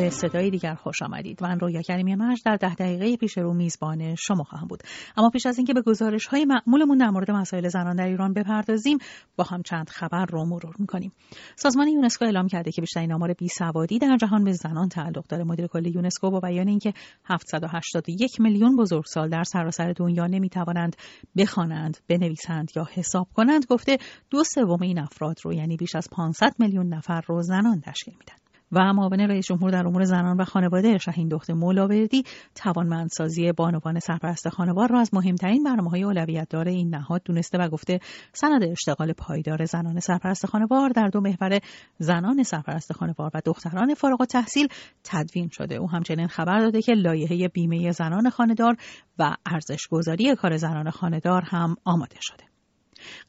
به 0.00 0.10
صدای 0.10 0.50
دیگر 0.50 0.74
خوش 0.74 1.02
آمدید. 1.02 1.42
من 1.42 1.60
رویا 1.60 1.82
کریمی 1.82 2.14
مرج 2.14 2.42
در 2.44 2.56
ده 2.56 2.74
دقیقه 2.74 3.16
پیش 3.16 3.38
رو 3.38 3.54
میزبان 3.54 4.14
شما 4.14 4.44
خواهم 4.44 4.66
بود. 4.66 4.82
اما 5.16 5.30
پیش 5.30 5.46
از 5.46 5.58
اینکه 5.58 5.74
به 5.74 5.82
گزارش 5.82 6.26
های 6.26 6.44
معمولمون 6.44 6.98
در 6.98 7.10
مورد 7.10 7.30
مسائل 7.30 7.68
زنان 7.68 7.96
در 7.96 8.06
ایران 8.06 8.32
بپردازیم 8.32 8.98
با 9.36 9.44
هم 9.44 9.62
چند 9.62 9.88
خبر 9.88 10.24
رو 10.24 10.44
مرور 10.44 10.74
می‌کنیم. 10.78 11.12
سازمان 11.56 11.88
یونسکو 11.88 12.24
اعلام 12.24 12.48
کرده 12.48 12.72
که 12.72 12.80
بیشترین 12.80 13.12
آمار 13.12 13.32
بی 13.32 13.48
سوادی 13.48 13.98
در 13.98 14.16
جهان 14.16 14.44
به 14.44 14.52
زنان 14.52 14.88
تعلق 14.88 15.26
داره. 15.26 15.44
مدیر 15.44 15.66
کل 15.66 15.86
یونسکو 15.86 16.30
با 16.30 16.40
بیان 16.40 16.68
اینکه 16.68 16.92
781 17.24 18.40
میلیون 18.40 18.76
بزرگسال 18.76 19.28
در 19.28 19.44
سراسر 19.44 19.92
دنیا 19.92 20.26
نمی‌توانند 20.26 20.96
بخوانند 21.36 21.96
بنویسند 22.08 22.70
یا 22.76 22.88
حساب 22.92 23.28
کنند 23.34 23.66
گفته 23.70 23.98
دو 24.30 24.44
سوم 24.44 24.82
این 24.82 24.98
افراد 24.98 25.36
رو 25.44 25.52
یعنی 25.52 25.76
بیش 25.76 25.96
از 25.96 26.08
500 26.12 26.54
میلیون 26.58 26.94
نفر 26.94 27.20
رو 27.26 27.42
زنان 27.42 27.80
تشکیل 27.80 28.14
میدن. 28.18 28.49
و 28.72 28.92
معاون 28.92 29.20
رئیس 29.20 29.46
جمهور 29.46 29.70
در 29.70 29.86
امور 29.86 30.04
زنان 30.04 30.36
و 30.36 30.44
خانواده 30.44 30.98
شهین 30.98 31.28
دخت 31.28 31.50
مولاوردی 31.50 32.24
توانمندسازی 32.54 33.52
بانوان 33.52 33.98
سرپرست 33.98 34.48
خانوار 34.48 34.88
را 34.88 35.00
از 35.00 35.14
مهمترین 35.14 35.62
برنامه 35.62 35.90
های 35.90 36.02
اولویت 36.02 36.48
دار 36.48 36.68
این 36.68 36.94
نهاد 36.94 37.22
دونسته 37.24 37.58
و 37.58 37.68
گفته 37.68 38.00
سند 38.32 38.62
اشتغال 38.62 39.12
پایدار 39.12 39.64
زنان 39.64 40.00
سرپرست 40.00 40.46
خانوار 40.46 40.90
در 40.90 41.08
دو 41.08 41.20
محور 41.20 41.60
زنان 41.98 42.42
سرپرست 42.42 42.92
خانوار 42.92 43.30
و 43.34 43.40
دختران 43.44 43.94
فارغ 43.94 44.20
التحصیل 44.20 44.68
تدوین 45.04 45.48
شده. 45.52 45.74
او 45.74 45.90
همچنین 45.90 46.26
خبر 46.26 46.58
داده 46.58 46.82
که 46.82 46.92
لایحه 46.92 47.48
بیمه 47.48 47.90
زنان 47.90 48.30
خانهدار 48.30 48.76
و 49.18 49.36
ارزش 49.46 49.86
گذاری 49.90 50.34
کار 50.34 50.56
زنان 50.56 50.90
خانهدار 50.90 51.42
هم 51.42 51.76
آماده 51.84 52.16
شده. 52.20 52.49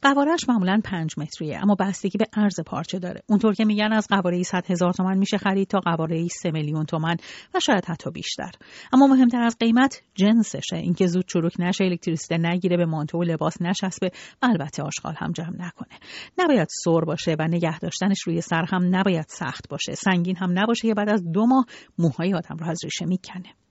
قوارش 0.02 0.48
معمولا 0.48 0.80
پنج 0.84 1.14
متریه 1.16 1.58
اما 1.62 1.74
بستگی 1.74 2.18
به 2.18 2.26
ارز 2.32 2.60
پارچه 2.66 2.98
داره. 2.98 3.22
اونطور 3.26 3.54
که 3.54 3.64
میگن 3.64 3.92
از 3.92 4.06
قواره 4.10 4.42
100 4.42 4.70
هزار 4.70 4.92
تومن 4.92 5.18
میشه 5.18 5.38
خرید 5.38 5.68
تا 5.68 5.80
قواره 5.80 6.28
3 6.28 6.50
میلیون 6.50 6.84
تومن 6.84 7.16
و 7.54 7.60
شاید 7.60 7.84
حتی 7.84 8.10
بیشتر. 8.10 8.50
اما 8.92 9.06
مهمتر 9.06 9.42
از 9.42 9.56
قیمت 9.60 10.02
جنسشه. 10.14 10.76
اینکه 10.76 11.06
زود 11.06 11.26
چروک 11.26 11.52
نشه 11.58 11.84
الکتریسیته 11.84 12.38
نگیره 12.38 12.76
به 12.76 12.86
مانتو 12.86 13.18
و 13.18 13.22
لباس 13.22 13.62
نشسبه 13.62 14.10
و 14.42 14.46
البته 14.46 14.82
آشغال 14.82 15.14
هم 15.18 15.32
جمع 15.32 15.66
نکنه. 15.66 15.98
نباید 16.38 16.68
سر 16.84 17.00
باشه 17.00 17.36
و 17.38 17.48
نگه 17.48 17.78
داشتنش 17.78 18.22
روی 18.22 18.40
سر 18.40 18.64
هم 18.68 18.96
نباید 18.96 19.26
سخت 19.28 19.68
باشه. 19.68 19.94
سنگین 19.94 20.36
هم 20.36 20.58
نباشه 20.58 20.88
که 20.88 20.94
بعد 20.94 21.08
از 21.08 21.32
دو 21.32 21.46
ماه 21.46 21.66
موهای 21.98 22.34
آدم 22.34 22.56
رو 22.56 22.68
از 22.70 22.80
ریشه 22.84 23.04
می‌کنه. 23.06 23.61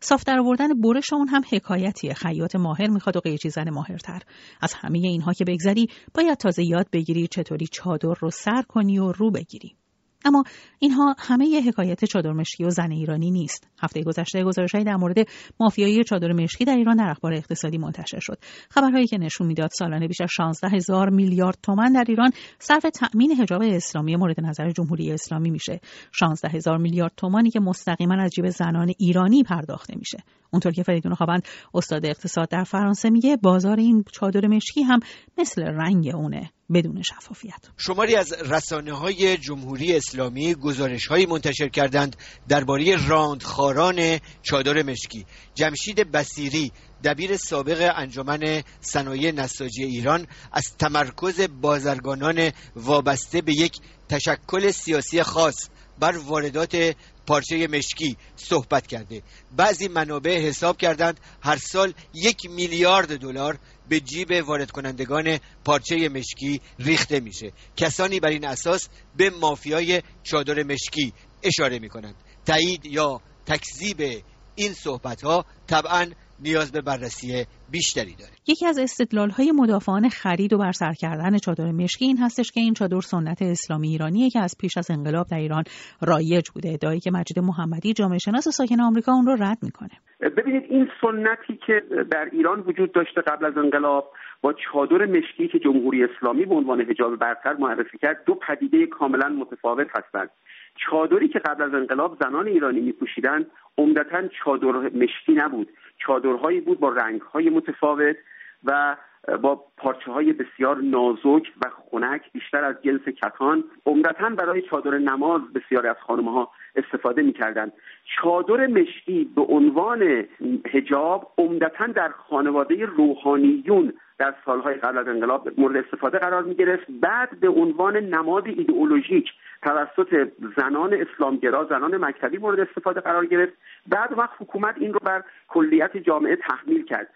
صاف 0.00 0.24
در 0.24 0.38
آوردن 0.38 0.80
برش 0.80 1.12
اون 1.12 1.28
هم 1.28 1.42
حکایتیه. 1.52 2.14
خیاط 2.14 2.56
ماهر 2.56 2.90
می‌خواد 2.90 3.16
و 3.16 3.20
قیچی 3.20 3.50
زن 3.50 3.70
ماهرتر. 3.70 4.20
از 4.60 4.74
همه 4.74 4.98
اینها 4.98 5.32
که 5.32 5.44
بگذری 5.44 5.86
باید 6.14 6.38
تازه 6.38 6.64
یاد 6.64 6.86
بگیری 6.92 7.26
چطوری 7.26 7.66
چادر 7.66 8.14
رو 8.20 8.30
سر 8.30 8.62
کنی 8.68 8.98
و 8.98 9.12
رو 9.12 9.30
بگیری. 9.30 9.76
اما 10.24 10.44
اینها 10.78 11.16
همه 11.18 11.46
ی 11.46 11.60
حکایت 11.60 12.04
چادر 12.04 12.32
مشکی 12.32 12.64
و 12.64 12.70
زن 12.70 12.90
ایرانی 12.90 13.30
نیست. 13.30 13.68
هفته 13.82 14.02
گذشته 14.02 14.44
گزارشهایی 14.44 14.84
در 14.84 14.96
مورد 14.96 15.16
مافیایی 15.60 16.04
چادر 16.04 16.32
مشکی 16.32 16.64
در 16.64 16.76
ایران 16.76 16.96
در 16.96 17.10
اخبار 17.10 17.34
اقتصادی 17.34 17.78
منتشر 17.78 18.20
شد. 18.20 18.38
خبرهایی 18.70 19.06
که 19.06 19.18
نشون 19.18 19.46
می‌داد 19.46 19.70
سالانه 19.78 20.08
بیش 20.08 20.20
از 20.20 20.28
16 20.30 20.68
هزار 20.68 21.10
میلیارد 21.10 21.58
تومن 21.62 21.92
در 21.92 22.04
ایران 22.08 22.30
صرف 22.58 22.82
تأمین 22.82 23.32
حجاب 23.32 23.62
اسلامی 23.62 24.16
مورد 24.16 24.40
نظر 24.40 24.70
جمهوری 24.70 25.12
اسلامی 25.12 25.50
میشه. 25.50 25.80
16 26.12 26.48
هزار 26.48 26.78
میلیارد 26.78 27.12
تومانی 27.16 27.50
که 27.50 27.60
مستقیما 27.60 28.22
از 28.22 28.30
جیب 28.30 28.48
زنان 28.48 28.92
ایرانی 28.98 29.42
پرداخته 29.42 29.94
میشه. 29.98 30.18
اونطور 30.52 30.72
که 30.72 30.82
فریدون 30.82 31.14
خواهند 31.14 31.42
استاد 31.74 32.06
اقتصاد 32.06 32.48
در 32.48 32.64
فرانسه 32.64 33.10
میگه 33.10 33.36
بازار 33.36 33.76
این 33.76 34.04
چادر 34.12 34.46
مشکی 34.46 34.82
هم 34.82 35.00
مثل 35.38 35.62
رنگ 35.62 36.10
اونه 36.14 36.50
بدون 36.72 37.02
شفافیت. 37.02 37.60
شماری 37.76 38.16
از 38.16 38.32
رسانه 38.32 38.92
های 38.92 39.36
جمهوری 39.36 39.96
اسلامی 39.96 40.54
گزارش 40.54 41.06
هایی 41.06 41.26
منتشر 41.26 41.68
کردند 41.68 42.16
درباره 42.48 43.08
راندخاران 43.08 44.18
چادر 44.42 44.82
مشکی. 44.82 45.26
جمشید 45.54 46.12
بسیری 46.12 46.72
دبیر 47.04 47.36
سابق 47.36 47.92
انجمن 47.96 48.62
صنایع 48.80 49.32
نساجی 49.32 49.84
ایران 49.84 50.26
از 50.52 50.76
تمرکز 50.78 51.40
بازرگانان 51.60 52.50
وابسته 52.76 53.40
به 53.40 53.52
یک 53.52 53.72
تشکل 54.08 54.70
سیاسی 54.70 55.22
خاص 55.22 55.68
بر 55.98 56.16
واردات 56.16 56.94
پارچه 57.26 57.66
مشکی 57.66 58.16
صحبت 58.36 58.86
کرده. 58.86 59.22
بعضی 59.56 59.88
منابع 59.88 60.40
حساب 60.40 60.76
کردند 60.76 61.20
هر 61.42 61.56
سال 61.56 61.92
یک 62.14 62.50
میلیارد 62.50 63.16
دلار 63.16 63.58
به 63.92 64.00
جیب 64.00 64.28
وارد 64.46 64.70
کنندگان 64.70 65.38
پارچه 65.64 66.08
مشکی 66.08 66.60
ریخته 66.78 67.20
میشه. 67.20 67.52
کسانی 67.76 68.20
بر 68.20 68.28
این 68.28 68.46
اساس 68.46 68.88
به 69.16 69.30
مافیای 69.30 70.02
چادر 70.22 70.62
مشکی 70.62 71.12
اشاره 71.42 71.78
می‌کنند. 71.78 72.14
تایید 72.46 72.86
یا 72.86 73.20
تکذیب 73.46 74.24
این 74.54 74.72
صحبت 74.72 75.24
ها 75.24 75.44
طبعا 75.66 76.06
نیاز 76.40 76.72
به 76.72 76.80
بررسی 76.80 77.46
بیشتری 77.70 78.14
داره 78.14 78.32
یکی 78.46 78.66
از 78.66 78.78
استدلال 78.78 79.30
های 79.30 79.52
مدافعان 79.52 80.08
خرید 80.08 80.52
و 80.52 80.58
برسر 80.58 80.92
کردن 80.92 81.38
چادر 81.38 81.72
مشکی 81.72 82.04
این 82.04 82.18
هستش 82.18 82.50
که 82.50 82.60
این 82.60 82.74
چادر 82.74 83.00
سنت 83.00 83.42
اسلامی 83.42 83.88
ایرانیه 83.88 84.30
که 84.30 84.40
از 84.40 84.54
پیش 84.58 84.76
از 84.76 84.90
انقلاب 84.90 85.26
در 85.26 85.38
ایران 85.38 85.64
رایج 86.00 86.44
بوده. 86.54 86.72
ادعایی 86.72 87.00
که 87.00 87.10
مجید 87.10 87.38
محمدی 87.38 87.92
جامعه 87.92 88.18
شناس 88.18 88.48
ساکن 88.48 88.80
آمریکا 88.80 89.12
اون 89.12 89.26
رو 89.26 89.36
رد 89.40 89.58
می‌کنه. 89.62 90.00
ببینید 90.28 90.64
این 90.68 90.88
سنتی 91.00 91.56
که 91.56 91.82
در 92.10 92.28
ایران 92.32 92.60
وجود 92.60 92.92
داشته 92.92 93.20
قبل 93.20 93.44
از 93.44 93.56
انقلاب 93.56 94.12
با 94.40 94.52
چادر 94.52 95.06
مشکی 95.06 95.48
که 95.48 95.58
جمهوری 95.58 96.04
اسلامی 96.04 96.44
به 96.44 96.54
عنوان 96.54 96.80
حجاب 96.80 97.16
برتر 97.16 97.54
معرفی 97.54 97.98
کرد 97.98 98.24
دو 98.24 98.34
پدیده 98.34 98.86
کاملا 98.86 99.28
متفاوت 99.28 99.86
هستند. 99.96 100.30
چادری 100.76 101.28
که 101.28 101.38
قبل 101.38 101.62
از 101.62 101.74
انقلاب 101.74 102.16
زنان 102.20 102.46
ایرانی 102.46 102.80
میپوشیدند 102.80 103.46
عمدتا 103.78 104.28
چادر 104.28 104.72
مشکی 104.72 105.32
نبود. 105.32 105.68
چادرهایی 105.98 106.60
بود 106.60 106.80
با 106.80 106.88
رنگهای 106.88 107.50
متفاوت 107.50 108.16
و 108.64 108.96
با 109.42 109.64
پارچه 109.76 110.12
های 110.12 110.32
بسیار 110.32 110.76
نازک 110.76 111.52
و 111.64 111.70
خنک 111.90 112.32
بیشتر 112.32 112.64
از 112.64 112.76
جنس 112.82 113.00
کتان 113.00 113.64
عمدتا 113.86 114.28
برای 114.30 114.62
چادر 114.62 114.98
نماز 114.98 115.40
بسیاری 115.54 115.88
از 115.88 115.96
خانم 116.06 116.28
ها 116.28 116.50
استفاده 116.76 117.22
می‌کردند. 117.22 117.72
چادر 118.04 118.66
مشکی 118.66 119.30
به 119.36 119.42
عنوان 119.42 120.24
هجاب 120.66 121.32
عمدتا 121.38 121.86
در 121.86 122.08
خانواده 122.08 122.86
روحانیون 122.86 123.92
در 124.18 124.34
سالهای 124.44 124.74
قبل 124.74 124.98
از 124.98 125.08
انقلاب 125.08 125.60
مورد 125.60 125.76
استفاده 125.76 126.18
قرار 126.18 126.42
می 126.42 126.54
گرفت 126.54 126.86
بعد 126.90 127.40
به 127.40 127.48
عنوان 127.48 127.96
نماد 127.96 128.46
ایدئولوژیک 128.46 129.28
توسط 129.62 130.28
زنان 130.56 130.94
اسلامگرا 130.94 131.64
زنان 131.64 132.04
مکتبی 132.04 132.38
مورد 132.38 132.60
استفاده 132.60 133.00
قرار 133.00 133.26
گرفت. 133.26 133.52
بعد 133.86 134.18
وقت 134.18 134.34
حکومت 134.38 134.74
این 134.78 134.92
رو 134.92 135.00
بر 135.04 135.22
کلیت 135.48 135.96
جامعه 135.96 136.36
تحمیل 136.36 136.84
کرد. 136.84 137.08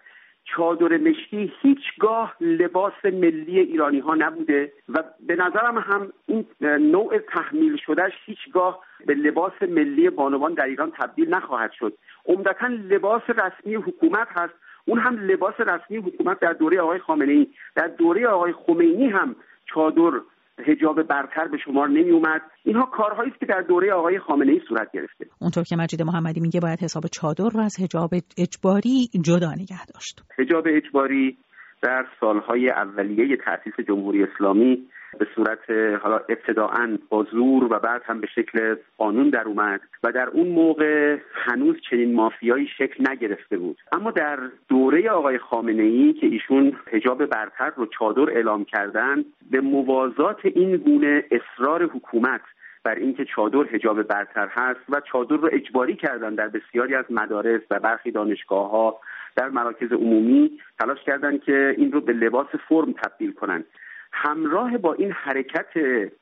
چادر 0.55 0.97
مشکی 0.97 1.53
هیچگاه 1.63 2.37
لباس 2.41 3.05
ملی 3.05 3.61
ایرانی 3.61 3.99
ها 3.99 4.15
نبوده 4.15 4.73
و 4.89 5.03
به 5.27 5.37
نظرم 5.37 5.79
هم 5.79 6.13
این 6.27 6.47
نوع 6.61 7.19
تحمیل 7.19 7.77
شدهش 7.87 8.13
هیچگاه 8.25 8.81
به 9.07 9.15
لباس 9.15 9.53
ملی 9.63 10.11
بانوان 10.11 10.55
در 10.55 10.65
ایران 10.65 10.93
تبدیل 10.99 11.35
نخواهد 11.35 11.73
شد. 11.73 11.93
عمدتا 12.27 12.67
لباس 12.67 13.23
رسمی 13.29 13.75
حکومت 13.75 14.29
هست. 14.31 14.55
اون 14.85 14.99
هم 14.99 15.19
لباس 15.19 15.55
رسمی 15.61 15.97
حکومت 15.97 16.41
در 16.41 16.53
دوره 16.53 16.81
آقای 16.81 16.99
خامنه 16.99 17.33
ای 17.33 17.47
در 17.75 17.87
دوره 17.87 18.27
آقای 18.27 18.53
خمینی 18.53 19.09
هم 19.09 19.37
چادر 19.75 20.21
هجاب 20.59 21.03
برتر 21.03 21.49
به 21.49 21.59
شمار 21.65 21.89
نمی 21.89 22.11
اومد 22.11 22.41
اینها 22.65 22.87
کارهایی 22.87 23.31
است 23.31 23.41
که 23.41 23.47
در 23.47 23.61
دوره 23.61 23.93
آقای 23.93 24.19
خامنه 24.19 24.53
ای 24.53 24.61
صورت 24.69 24.93
گرفته. 24.93 25.27
اونطور 25.41 25.65
که 25.65 25.77
مجید 25.77 26.03
محمدی 26.03 26.41
میگه 26.41 26.61
باید 26.61 26.83
حساب 26.83 27.07
چادر 27.07 27.49
رو 27.55 27.61
از 27.61 27.81
هجاب 27.81 28.11
اجباری 28.39 29.09
جدا 29.23 29.53
نگه 29.53 29.87
داشت. 29.95 30.23
هجاب 30.39 30.65
اجباری 30.69 31.39
در 31.83 32.07
سالهای 32.21 32.71
اولیه 32.71 33.37
تأسیس 33.37 33.75
جمهوری 33.89 34.23
اسلامی 34.23 34.89
به 35.19 35.27
صورت 35.35 35.71
حالا 36.03 36.17
ابتداعا 36.29 36.99
با 37.09 37.27
زور 37.33 37.65
و 37.65 37.79
بعد 37.79 38.03
هم 38.05 38.21
به 38.21 38.27
شکل 38.27 38.77
قانون 38.99 39.31
در 39.31 39.45
اومد 39.45 39.81
و 40.03 40.13
در 40.13 40.29
اون 40.29 40.49
موقع 40.49 41.19
هنوز 41.33 41.77
چنین 41.91 42.15
مافیایی 42.15 42.69
شکل 42.79 43.11
نگرفته 43.11 43.59
بود. 43.59 43.79
اما 43.93 44.11
در 44.11 44.39
دوره 44.69 45.11
آقای 45.11 45.39
خامنه 45.39 45.83
ای 45.83 46.13
که 46.13 46.27
ایشون 46.27 46.77
حجاب 46.93 47.27
برتر 47.27 47.73
رو 47.77 47.87
چادر 47.87 48.31
اعلام 48.31 48.65
کردند 48.65 49.25
به 49.51 49.61
موازات 49.61 50.41
این 50.45 50.77
گونه 50.77 51.25
اصرار 51.31 51.83
حکومت 51.83 52.41
بر 52.85 52.95
اینکه 52.95 53.25
چادر 53.25 53.63
حجاب 53.63 54.03
برتر 54.03 54.49
هست 54.51 54.81
و 54.89 55.01
چادر 55.13 55.37
رو 55.37 55.49
اجباری 55.53 55.97
کردن 55.97 56.35
در 56.35 56.49
بسیاری 56.49 56.95
از 56.95 57.05
مدارس 57.11 57.61
و 57.71 57.81
برخی 57.81 58.11
دانشگاه 58.11 58.71
ها 58.71 59.01
در 59.37 59.49
مراکز 59.49 59.93
عمومی 59.93 60.59
تلاش 60.79 60.99
کردند 61.07 61.43
که 61.43 61.75
این 61.79 61.93
رو 61.93 62.01
به 62.01 62.13
لباس 62.13 62.47
فرم 62.69 62.93
تبدیل 62.93 63.33
کنند. 63.33 63.65
همراه 64.13 64.79
با 64.79 64.95
این 64.95 65.13
حرکت 65.13 65.71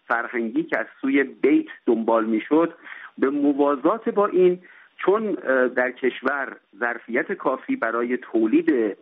فرهنگی 0.09 0.63
که 0.63 0.79
از 0.79 0.87
سوی 1.01 1.23
بیت 1.23 1.67
دنبال 1.87 2.25
می‌شد 2.25 2.75
به 3.19 3.31
موازات 3.31 4.09
با 4.09 4.27
این 4.27 4.61
چون 4.97 5.33
در 5.77 5.91
کشور 5.91 6.57
ظرفیت 6.79 7.33
کافی 7.33 7.77
برای 7.77 8.17
تولید 8.17 8.97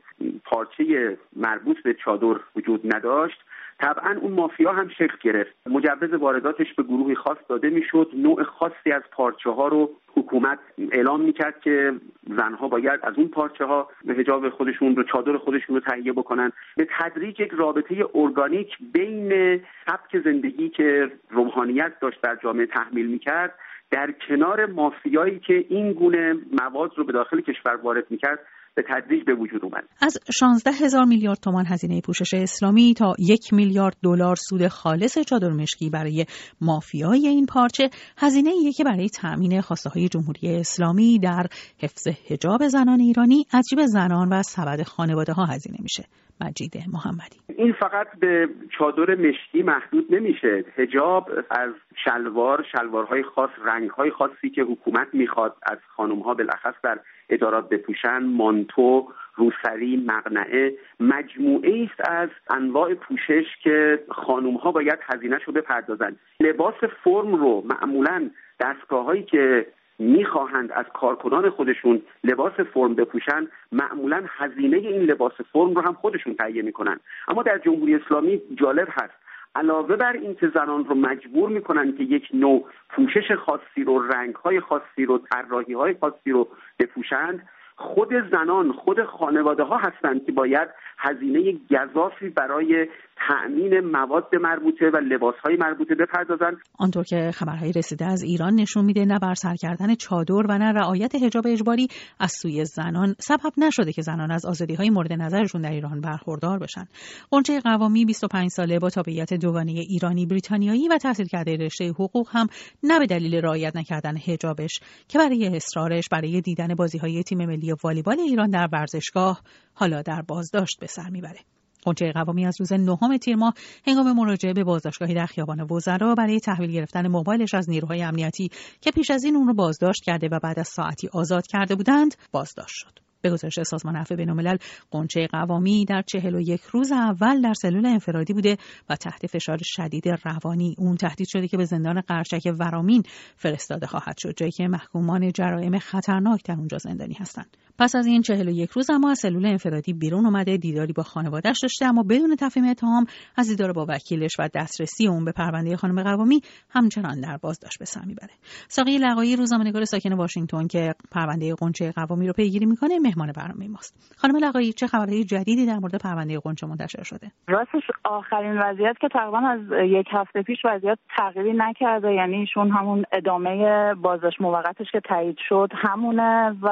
پارچه 0.44 1.19
مربوط 1.37 1.82
به 1.82 1.94
چادر 1.94 2.41
وجود 2.56 2.94
نداشت 2.94 3.44
طبعا 3.80 4.19
اون 4.20 4.32
مافیا 4.32 4.72
هم 4.72 4.88
شکل 4.88 5.16
گرفت. 5.20 5.54
مجوز 5.66 6.12
وارداتش 6.12 6.74
به 6.74 6.82
گروهی 6.82 7.14
خاص 7.14 7.38
داده 7.48 7.70
می‌شد. 7.70 8.10
نوع 8.14 8.42
خاصی 8.42 8.92
از 8.92 9.02
پارچه 9.12 9.50
ها 9.50 9.69
رو 9.69 9.90
حکومت 10.14 10.58
اعلام 10.92 11.20
می‌کرد 11.20 11.60
که 11.60 11.92
زنها 12.36 12.69
باید 12.69 13.00
از 13.02 13.14
اون 13.16 13.28
پارچه 13.28 13.64
ها 13.64 13.88
به 14.04 14.14
هجاب 14.14 14.48
خودشون 14.48 14.96
رو 14.96 15.02
چادر 15.02 15.36
خودشون 15.36 15.76
رو 15.76 15.80
تهیه 15.80 16.12
بکنن. 16.12 16.52
به 16.76 16.88
تدریج 16.98 17.40
یک 17.40 17.50
رابطه 17.52 18.04
ارگانیک 18.14 18.69
بین 18.92 19.60
سبک 19.86 20.25
زندگی 20.25 20.68
که 20.68 21.12
روحانیت 21.30 21.92
داشت 22.00 22.20
در 22.20 22.38
جامعه 22.42 22.66
تحمیل 22.66 23.06
می‌کرد 23.06 23.54
در 23.90 24.14
کنار 24.28 24.66
مافیایی 24.66 25.38
که 25.38 25.64
این 25.68 25.92
گونه 25.92 26.36
مواد 26.62 26.92
رو 26.96 27.04
به 27.04 27.12
داخل 27.12 27.40
کشور 27.40 27.76
وارد 27.76 28.06
می‌کرد 28.10 28.40
به 28.74 28.82
تدریج 28.88 29.24
به 29.26 29.34
وجود 29.34 29.64
اومد. 29.64 29.84
از 30.00 30.19
16 30.38 30.70
هزار 30.70 31.04
میلیارد 31.04 31.38
تومان 31.38 31.66
هزینه 31.66 32.00
پوشش 32.00 32.34
اسلامی 32.34 32.94
تا 32.94 33.14
یک 33.19 33.52
میلیارد 33.52 33.96
دلار 34.02 34.36
سود 34.36 34.69
خالص 34.69 35.19
چادر 35.19 35.48
مشکی 35.48 35.90
برای 35.90 36.26
مافیای 36.60 37.28
این 37.28 37.46
پارچه 37.46 37.90
هزینه 38.19 38.72
که 38.76 38.84
برای 38.84 39.08
تأمین 39.08 39.60
خواسته 39.60 39.90
های 39.90 40.08
جمهوری 40.08 40.56
اسلامی 40.56 41.19
در 41.19 41.46
حفظ 41.78 42.08
حجاب 42.08 42.69
زنان 42.69 43.00
ایرانی 43.00 43.46
از 43.50 43.64
جیب 43.70 43.86
زنان 43.86 44.28
و 44.28 44.42
سبد 44.42 44.82
خانواده 44.82 45.32
ها 45.32 45.44
هزینه 45.44 45.78
میشه. 45.80 46.04
مجید 46.44 46.74
محمدی. 46.92 47.40
این 47.56 47.72
فقط 47.72 48.06
به 48.20 48.48
چادر 48.78 49.14
مشکی 49.14 49.62
محدود 49.62 50.14
نمیشه. 50.14 50.64
هجاب 50.76 51.30
از 51.50 51.70
شلوار 52.04 52.66
شلوارهای 52.76 53.22
خاص 53.22 53.50
رنگهای 53.64 54.10
خاصی 54.10 54.50
که 54.50 54.62
حکومت 54.62 55.08
می‌خواد 55.12 55.56
از 55.62 55.78
خانم 55.96 56.18
ها 56.18 56.34
بالاخص 56.34 56.74
در 56.82 56.98
ادارات 57.28 57.68
بپوشن 57.68 58.22
مانتو 58.22 59.08
روسری 59.34 59.96
مقنعه 60.06 60.72
مجموعه 61.00 61.88
است 61.90 62.10
از 62.10 62.28
انواع 62.50 62.94
پوشش 62.94 63.44
که 63.62 64.04
خانم 64.10 64.56
ها 64.56 64.72
باید 64.72 64.98
هزینهش 65.02 65.42
رو 65.42 65.52
بپردازند 65.52 66.20
لباس 66.40 66.74
فرم 67.04 67.34
رو 67.34 67.64
معمولا 67.66 68.30
دستگاه 68.60 69.04
هایی 69.04 69.22
که 69.22 69.66
می‌خواهند 69.98 70.72
از 70.72 70.84
کارکنان 70.94 71.50
خودشون 71.50 72.02
لباس 72.24 72.52
فرم 72.52 72.94
بپوشن 72.94 73.48
معمولا 73.72 74.24
هزینه 74.26 74.76
این 74.76 75.02
لباس 75.02 75.32
فرم 75.52 75.74
رو 75.74 75.80
هم 75.80 75.92
خودشون 75.92 76.34
تهیه 76.34 76.62
می‌کنن. 76.62 77.00
اما 77.28 77.42
در 77.42 77.58
جمهوری 77.58 77.94
اسلامی 77.94 78.42
جالب 78.54 78.88
هست. 78.90 79.14
علاوه 79.54 79.96
بر 79.96 80.12
اینکه 80.12 80.48
زنان 80.54 80.84
رو 80.84 80.94
مجبور 80.94 81.48
می‌کنن 81.48 81.96
که 81.96 82.04
یک 82.04 82.28
نوع 82.34 82.64
پوشش 82.90 83.32
خاصی 83.32 83.84
رو 83.86 83.98
رنگهای 83.98 84.60
خاصی 84.60 85.04
رو 85.04 85.18
طراحی 85.18 85.74
های 85.74 85.96
خاصی 86.00 86.30
رو 86.30 86.48
بپوشند 86.78 87.48
خود 87.76 88.30
زنان 88.30 88.72
خود 88.72 89.04
خانواده 89.04 89.62
ها 89.62 89.76
هستند 89.76 90.26
که 90.26 90.32
باید 90.32 90.68
هزینه 90.98 91.60
گذافی 91.70 92.28
برای 92.28 92.88
تأمین 93.29 93.81
مواد 93.81 94.35
مربوطه 94.41 94.91
و 94.94 94.97
لباس 94.97 95.35
های 95.44 95.56
مربوطه 95.56 95.94
بپردازند. 95.94 96.56
آنطور 96.79 97.05
که 97.05 97.31
خبرهای 97.35 97.73
رسیده 97.73 98.05
از 98.05 98.23
ایران 98.23 98.55
نشون 98.55 98.85
میده 98.85 99.05
نه 99.05 99.19
بر 99.19 99.35
سر 99.35 99.55
کردن 99.55 99.94
چادر 99.94 100.47
و 100.49 100.59
نه 100.59 100.73
رعایت 100.73 101.14
حجاب 101.14 101.47
اجباری 101.47 101.88
از 102.20 102.32
سوی 102.32 102.64
زنان 102.64 103.14
سبب 103.19 103.53
نشده 103.59 103.93
که 103.93 104.03
زنان 104.03 104.31
از 104.31 104.47
آزادی 104.47 104.75
های 104.75 104.91
مورد 104.91 105.12
نظرشون 105.12 105.61
در 105.61 105.70
ایران 105.70 106.00
برخوردار 106.00 106.59
بشن. 106.59 106.85
قنچه 107.31 107.61
قوامی 107.61 108.05
25 108.05 108.49
ساله 108.50 108.79
با 108.79 108.91
تابعیت 108.91 109.35
دوگانه 109.35 109.73
ایرانی 109.73 110.26
بریتانیایی 110.26 110.88
و 110.88 110.99
تحصیل 110.99 111.26
کرده 111.26 111.56
رشته 111.56 111.88
حقوق 111.88 112.29
هم 112.32 112.47
نه 112.82 112.99
به 112.99 113.06
دلیل 113.06 113.35
رعایت 113.35 113.76
نکردن 113.76 114.17
حجابش 114.17 114.81
که 115.09 115.19
برای 115.19 115.56
اصرارش 115.56 116.05
برای 116.11 116.41
دیدن 116.41 116.75
بازی 116.75 116.99
های 116.99 117.23
تیم 117.23 117.38
ملی 117.47 117.75
والیبال 117.85 118.20
ایران 118.20 118.50
در 118.50 118.69
ورزشگاه 118.73 119.41
حالا 119.75 120.03
در 120.03 120.23
بازداشت 120.29 120.81
به 120.81 120.87
سر 120.87 121.11
می‌بره. 121.11 121.38
قنچه 121.82 122.12
قوامی 122.12 122.46
از 122.46 122.56
روز 122.61 122.73
نهم 122.73 123.17
تیر 123.17 123.37
ماه 123.37 123.55
هنگام 123.87 124.12
مراجعه 124.12 124.52
به 124.52 124.64
بازداشتگاهی 124.64 125.14
در 125.14 125.26
خیابان 125.26 125.61
وزرا 125.70 126.14
برای 126.14 126.40
تحویل 126.40 126.73
گرفتن 126.73 127.08
موبایلش 127.08 127.55
از 127.55 127.70
نیروهای 127.70 128.02
امنیتی 128.02 128.49
که 128.81 128.90
پیش 128.90 129.11
از 129.11 129.25
این 129.25 129.37
اون 129.37 129.46
رو 129.46 129.55
بازداشت 129.55 130.02
کرده 130.02 130.29
و 130.29 130.38
بعد 130.43 130.58
از 130.58 130.69
ساعتی 130.69 131.08
آزاد 131.12 131.46
کرده 131.46 131.75
بودند 131.75 132.14
بازداشت 132.32 132.75
شد. 132.75 133.12
به 133.22 133.30
گزارش 133.30 133.62
سازمان 133.62 133.96
عفو 133.96 134.16
بینالملل 134.16 134.56
قنچه 134.90 135.26
قوامی 135.26 135.84
در 135.84 136.02
چهل 136.06 136.34
و 136.34 136.40
یک 136.40 136.60
روز 136.62 136.92
اول 136.92 137.40
در 137.40 137.54
سلول 137.54 137.86
انفرادی 137.86 138.32
بوده 138.32 138.56
و 138.88 138.96
تحت 138.96 139.26
فشار 139.26 139.58
شدید 139.62 140.08
روانی. 140.24 140.74
اون 140.78 140.96
تهدید 140.96 141.28
شده 141.28 141.48
که 141.48 141.56
به 141.56 141.64
زندان 141.64 142.00
قرشک 142.00 142.54
ورامین 142.60 143.02
فرستاده 143.36 143.86
خواهد 143.86 144.19
شد 144.19 144.34
جایی 144.36 144.52
که 144.52 144.69
محکومان 144.69 145.32
جرایم 145.32 145.78
خطرناک 145.78 146.44
در 146.44 146.54
اونجا 146.54 146.78
زندانی 146.78 147.14
هستند. 147.14 147.56
پس 147.78 147.96
از 147.96 148.06
این 148.06 148.22
چهل 148.22 148.48
و 148.48 148.52
یک 148.52 148.70
روز 148.70 148.90
اما 148.90 149.10
از 149.10 149.19
سلول 149.19 149.46
انفرادی 149.46 149.92
بیرون 149.92 150.26
اومده 150.26 150.56
دیداری 150.56 150.92
با 150.92 151.02
خانوادهش 151.02 151.58
داشته 151.62 151.86
اما 151.86 152.02
بدون 152.02 152.36
تفهیم 152.36 152.66
اتهام 152.66 153.06
از 153.36 153.48
دیدار 153.48 153.72
با 153.72 153.86
وکیلش 153.88 154.32
و 154.38 154.48
دسترسی 154.54 155.08
اون 155.08 155.25
به 155.25 155.32
پرونده 155.32 155.76
خانم 155.76 156.02
قوامی 156.02 156.40
همچنان 156.70 157.20
در 157.20 157.36
بازداشت 157.36 157.78
به 157.78 157.84
سر 157.84 158.04
می‌بره. 158.04 158.30
ساقی 158.68 158.98
لقایی 158.98 159.36
روزنامه‌نگار 159.36 159.84
ساکن 159.84 160.12
واشنگتن 160.12 160.66
که 160.66 160.94
پرونده 161.10 161.54
قنچه 161.54 161.92
قوامی 161.92 162.26
رو 162.26 162.32
پیگیری 162.32 162.66
می‌کنه 162.66 162.98
مهمان 163.17 163.32
برنامه 163.37 163.69
ماست. 163.69 164.14
خانم 164.19 164.37
لقایی 164.37 164.73
چه 164.73 164.87
خبرهای 164.87 165.25
جدیدی 165.25 165.67
در 165.67 165.79
مورد 165.79 166.03
پرونده 166.03 166.38
قنچه 166.38 166.67
منتشر 166.67 167.03
شده؟ 167.03 167.31
راستش 167.49 167.82
آخرین 168.05 168.59
وضعیت 168.59 168.97
که 169.00 169.09
تقریبا 169.09 169.38
از 169.38 169.61
یک 169.85 170.06
هفته 170.11 170.43
پیش 170.43 170.59
وضعیت 170.64 170.99
تغییری 171.17 171.53
نکرده 171.53 172.12
یعنی 172.12 172.37
ایشون 172.37 172.70
همون 172.70 173.05
ادامه 173.12 173.94
بازداشت 173.94 174.41
موقتش 174.41 174.87
که 174.93 175.00
تایید 175.00 175.37
شد 175.49 175.70
همونه 175.75 176.56
و 176.62 176.69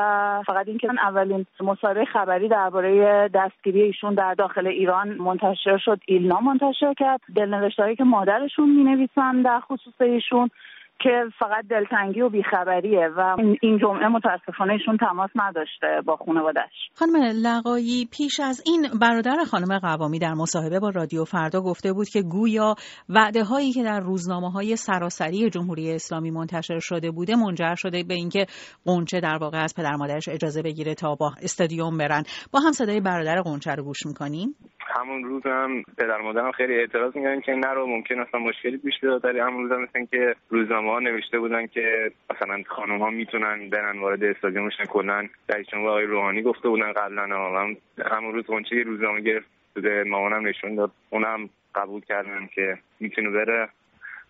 فقط 0.47 0.69
اینکه 0.69 0.89
اولین 1.03 1.47
مصاحبه 1.61 2.05
خبری 2.05 2.49
درباره 2.49 3.29
دستگیری 3.35 3.83
ایشون 3.83 4.15
در 4.15 4.35
داخل 4.35 4.67
ایران 4.67 5.09
منتشر 5.09 5.79
شد 5.79 6.01
ایلنا 6.07 6.41
منتشر 6.41 6.95
کرد. 6.99 7.21
دلنوشتهایی 7.37 7.97
که 7.97 8.05
مادرشون 8.05 8.71
می 8.71 8.85
نویسن 8.85 9.43
در 9.43 9.61
خصوص 9.61 10.01
ایشون. 10.01 10.51
که 11.03 11.25
فقط 11.39 11.65
دلتنگی 11.71 12.21
و 12.21 12.29
بیخبریه 12.29 13.09
و 13.17 13.37
این 13.63 13.79
جمعه 13.79 14.09
متاسفانه 14.09 14.73
ایشون 14.73 14.97
تماس 14.97 15.31
نداشته 15.35 16.03
با 16.07 16.17
خانوادش 16.17 16.91
خانم 16.95 17.17
لقایی 17.45 18.09
پیش 18.13 18.41
از 18.41 18.63
این 18.67 18.87
برادر 19.01 19.45
خانم 19.51 19.79
قوامی 19.79 20.19
در 20.19 20.35
مصاحبه 20.35 20.81
با 20.81 20.91
رادیو 20.91 21.25
فردا 21.25 21.61
گفته 21.61 21.93
بود 21.93 22.09
که 22.09 22.23
گویا 22.23 22.75
وعده 23.09 23.45
هایی 23.45 23.73
که 23.73 23.83
در 23.83 24.01
روزنامه 24.01 24.51
های 24.51 24.77
سراسری 24.77 25.51
جمهوری 25.51 25.93
اسلامی 25.93 26.31
منتشر 26.31 26.79
شده 26.79 27.11
بوده 27.11 27.37
منجر 27.37 27.75
شده 27.75 28.03
به 28.03 28.15
اینکه 28.15 28.47
قنچه 28.85 29.21
در 29.21 29.39
واقع 29.41 29.59
از 29.65 29.75
پدر 29.77 29.97
مادرش 29.97 30.29
اجازه 30.29 30.63
بگیره 30.63 30.95
تا 30.95 31.15
با 31.15 31.33
استادیوم 31.43 31.99
برن. 31.99 32.23
با 32.53 32.61
هم 32.61 32.73
صدای 32.73 33.01
برادر 33.01 33.43
قنچه 33.43 33.75
رو 33.75 33.85
گوش 33.85 34.07
می‌کنیم. 34.07 34.55
همون 34.97 35.25
روز 35.25 35.43
هم 35.47 35.83
پدر 35.99 36.21
مادرم 36.21 36.53
خیلی 36.53 36.75
اعتراض 36.75 37.17
میگن 37.17 37.41
که 37.41 37.53
نرو 37.53 37.87
ممکن 37.87 38.21
اصلا 38.21 38.41
مشکلی 38.41 38.77
پیش 38.77 39.01
بیاد. 39.01 39.23
در 39.23 39.37
همون 39.37 39.65
مثلا 39.65 40.05
که 40.05 40.37
روزنامه 40.49 40.91
ها 40.91 40.99
نوشته 40.99 41.39
بودن 41.39 41.67
که 41.67 42.13
مثلا 42.31 42.63
خانم 42.69 42.99
ها 42.99 43.11
می‌تونن 43.11 43.69
برن 43.69 43.99
وارد 43.99 44.25
استادیوم 44.25 44.71
شن 44.71 44.85
کلا 44.85 45.29
در 45.49 45.65
آقای 45.75 46.05
روحانی 46.05 46.43
گفته 46.43 46.69
بودن 46.69 46.93
قبلا 46.93 47.23
هم 47.23 47.77
همون 48.11 48.35
روز 48.35 48.45
قنچه 48.45 48.83
روزنامه 48.83 49.21
گرفت 49.21 49.49
مامانم 50.07 50.47
نشون 50.47 50.75
داد. 50.75 50.93
اونم 51.11 51.49
قبول 51.75 52.01
کردن 52.01 52.49
که 52.55 52.79
می‌تونه 53.01 53.31
بره 53.31 53.69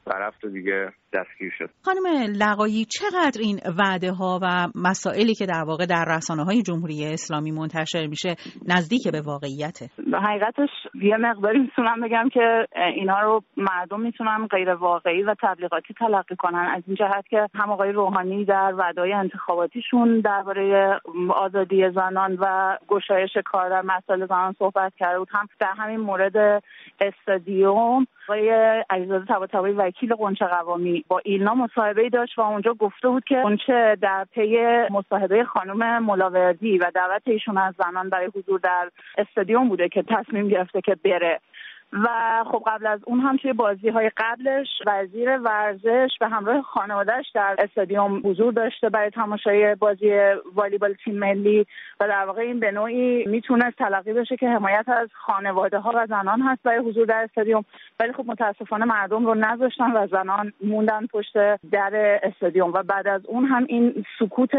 و 0.07 0.11
رفت 0.11 0.47
دیگه. 0.47 0.93
دستگیر 1.13 1.53
شد. 1.59 1.71
خانم 1.85 2.07
لقایی 2.43 2.85
چقدر 2.85 3.41
این 3.41 3.61
وعده 3.79 4.13
ها 4.13 4.39
و 4.43 4.69
مسائلی 4.75 5.35
که 5.35 5.47
در 5.47 5.65
واقع 5.67 5.87
در 5.87 6.05
رسانه 6.17 6.45
های 6.45 6.63
جمهوری 6.63 7.07
اسلامی 7.07 7.51
منتشر 7.51 8.07
میشه 8.07 8.35
نزدیک 8.69 9.09
به 9.13 9.21
واقعیته؟ 9.21 9.89
حقیقتش 10.13 10.69
یه 10.95 11.17
مقداری 11.17 11.59
می‌تونم 11.59 12.01
بگم 12.01 12.29
که 12.33 12.67
اینا 12.97 13.21
رو 13.21 13.43
مردم 13.57 14.01
می‌تونن 14.01 14.47
غیر 14.47 14.75
واقعی 14.75 15.23
و 15.23 15.35
تبلیغاتی 15.43 15.95
تلقی 15.95 16.37
کنن. 16.37 16.73
از 16.77 16.83
این 16.87 16.97
جهت 16.97 17.29
که 17.31 17.49
هم 17.55 17.71
آقای 17.71 17.93
روحانی 17.93 18.45
در 18.45 18.75
وعدای 18.79 19.13
انتخاباتیشون 19.13 20.21
درباره 20.21 21.01
آزادی 21.37 21.91
زنان 21.91 22.37
و 22.41 22.77
گشایش 22.89 23.31
کار 23.45 23.71
در 23.71 23.83
مسائل 23.83 24.27
زنان 24.27 24.55
صحبت 24.59 24.93
کرده 24.99 25.19
بود. 25.19 25.29
هم 25.31 25.47
در 25.61 25.73
همین 25.77 26.01
مورد 26.01 26.63
استادیوم 27.01 28.07
آقای 28.29 28.51
علیزاده 28.91 29.25
طباطبایی 29.25 29.75
وکیل 29.75 30.15
قنچه 30.15 30.45
قوامی 30.45 31.00
با 31.09 31.21
ایلنا 31.25 31.55
مصاحبه 31.55 32.09
داشت 32.09 32.39
و 32.39 32.41
اونجا 32.41 32.75
گفته 32.75 33.09
بود 33.09 33.25
که 33.25 33.35
قنچه 33.35 33.97
در 34.01 34.27
پی 34.33 34.59
مصاحبه 34.91 35.45
خانم 35.45 36.05
ملاوردی 36.05 36.79
و 36.79 36.91
دعوت 36.95 37.23
ایشون 37.25 37.59
از 37.59 37.75
زنان 37.79 38.09
برای 38.09 38.31
حضور 38.35 38.61
در 38.61 38.91
استادیوم 39.19 39.69
بوده 39.69 39.89
که 39.89 40.03
تصمیم 40.03 40.49
گرفته 40.49 40.81
که 40.81 40.95
بره. 40.95 41.41
و 41.93 42.09
خب 42.53 42.63
قبل 42.67 42.87
از 42.87 43.01
اون 43.07 43.21
هم 43.21 43.37
توی 43.37 43.53
بازی 43.53 43.89
های 43.89 44.11
قبلش 44.17 44.67
وزیر 44.87 45.39
ورزش 45.39 46.11
به 46.21 46.29
همراه 46.29 46.63
خانوادهش 46.63 47.31
در 47.35 47.57
استادیوم 47.59 48.23
حضور 48.25 48.53
داشته 48.53 48.89
برای 48.89 49.11
تماشای 49.11 49.75
بازی 49.75 50.11
والیبال 50.55 50.95
تیم 51.05 51.19
ملی 51.19 51.67
و 52.01 52.09
در 52.09 52.25
واقع 52.27 52.41
این 52.41 52.61
به 52.61 52.71
نوعی 52.71 53.27
می‌تونست 53.27 53.77
تلقی 53.77 54.13
بشه 54.13 54.37
که 54.37 54.49
حمایت 54.49 54.89
از 54.89 55.09
خانواده 55.13 55.79
ها 55.79 55.93
و 55.95 56.07
زنان 56.07 56.41
هست 56.41 56.63
برای 56.63 56.79
حضور 56.79 57.07
در 57.07 57.23
استادیوم. 57.25 57.65
ولی 58.01 58.13
خب 58.13 58.25
متاسفانه 58.27 58.85
مردم 58.85 59.27
رو 59.27 59.35
نذاشتن 59.35 59.93
و 59.93 60.07
زنان 60.07 60.53
موندن 60.65 61.07
پشت 61.07 61.33
در 61.71 62.21
استادیوم 62.23 62.73
و 62.73 62.83
بعد 62.83 63.09
از 63.09 63.27
اون 63.27 63.45
هم 63.45 63.65
این 63.69 64.05
سکوت 64.19 64.51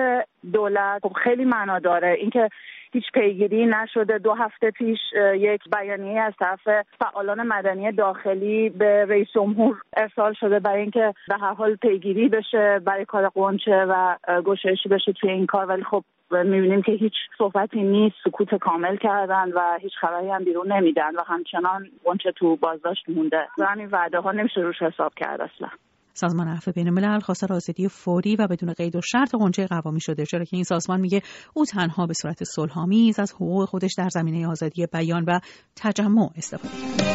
دولت 0.53 1.01
خب 1.03 1.13
خیلی 1.13 1.45
معنا 1.45 1.79
داره. 1.79 2.11
اینکه 2.19 2.49
هیچ 2.93 3.11
پیگیری 3.13 3.65
نشده. 3.65 4.17
دو 4.17 4.33
هفته 4.33 4.71
پیش 4.71 4.99
یک 5.35 5.61
بیانیه 5.71 6.21
از 6.21 6.33
طرف 6.39 6.85
فعالان 6.99 7.47
مدنی 7.47 7.91
داخلی 7.91 8.69
به 8.69 9.05
رئیس 9.05 9.27
جمهور 9.35 9.81
ارسال 9.97 10.33
شده 10.33 10.59
برای 10.59 10.81
اینکه 10.81 11.13
به 11.27 11.35
هر 11.37 11.53
حال 11.53 11.75
پیگیری 11.75 12.29
بشه 12.29 12.79
برای 12.79 13.05
کار 13.05 13.29
قنچه 13.29 13.85
و 13.85 14.15
گشایشی 14.45 14.89
بشه 14.89 15.13
توی 15.13 15.31
این 15.31 15.45
کار. 15.45 15.65
ولی 15.65 15.83
خب 15.83 16.03
می‌بینیم 16.31 16.81
که 16.81 16.91
هیچ 16.91 17.13
صحبتی 17.37 17.83
نیست. 17.83 18.15
سکوت 18.23 18.55
کامل 18.55 18.95
کردن 18.95 19.51
و 19.51 19.77
هیچ 19.81 19.93
خبری 20.01 20.29
هم 20.29 20.43
بیرون 20.43 20.71
نمیدن 20.71 21.15
و 21.15 21.21
همچنان 21.27 21.87
قنچه 22.03 22.31
تو 22.31 22.55
بازداشت 22.55 23.09
مونده. 23.09 23.47
و 23.57 23.65
همین 23.65 23.89
وعده 23.91 24.19
ها 24.19 24.31
نمیشه 24.31 24.61
روش 24.61 24.81
حساب 24.81 25.13
کرد 25.15 25.41
اصلا. 25.41 25.69
سازمان 26.13 26.47
عفو 26.47 26.71
بین 26.71 26.87
الملل 26.87 27.19
خواستار 27.19 27.53
آزادی 27.53 27.87
فوری 27.87 28.35
و 28.35 28.47
بدون 28.47 28.73
قید 28.73 28.95
و 28.95 29.01
شرط 29.01 29.35
قنچه 29.35 29.67
قوامی 29.67 30.01
شده. 30.01 30.25
چرا 30.25 30.43
که 30.45 30.55
این 30.55 30.63
سازمان 30.63 30.99
میگه 30.99 31.21
او 31.53 31.65
تنها 31.65 32.07
به 32.07 32.13
صورت 32.13 32.43
صلحآمیز 32.43 33.19
از 33.19 33.33
حقوق 33.33 33.69
خودش 33.69 33.93
در 33.97 34.09
زمینه 34.09 34.47
آزادی 34.47 34.85
بیان 34.85 35.23
و 35.23 35.39
تجمع 35.75 36.29
استفاده 36.35 36.73
کرد. 36.75 37.11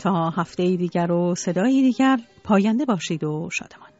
تا 0.00 0.30
هفته 0.30 0.76
دیگر 0.76 1.12
و 1.12 1.34
صدای 1.34 1.82
دیگر 1.82 2.18
پاینده 2.44 2.84
باشید 2.84 3.24
و 3.24 3.48
شادمان. 3.52 3.99